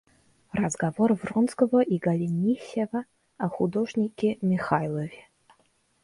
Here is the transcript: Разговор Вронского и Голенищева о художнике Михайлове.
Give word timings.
Разговор 0.51 1.13
Вронского 1.13 1.83
и 1.83 1.99
Голенищева 1.99 3.05
о 3.37 3.49
художнике 3.49 4.39
Михайлове. 4.41 5.27